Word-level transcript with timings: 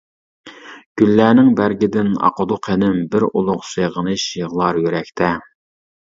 گۈللەرنىڭ 0.99 1.49
بەرگىدىن 1.59 2.07
ئاقىدۇ 2.29 2.57
قېنىم، 2.67 2.97
بىر 3.15 3.25
ئۇلۇغ 3.29 3.61
سېغىنىش 3.73 4.25
يىغلار 4.39 4.81
يۈرەكتە. 4.87 5.29